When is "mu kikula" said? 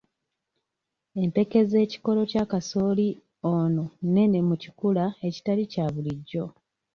4.47-5.05